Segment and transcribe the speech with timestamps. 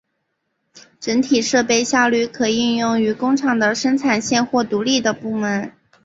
[0.99, 5.71] 整体设备效率可应用于工厂的生产线或独立的部门。